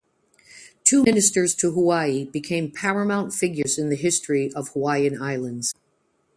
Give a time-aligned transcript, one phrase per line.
[0.83, 5.75] Two Ministers to Hawaii became paramount figures in the history of Hawaiian Islands.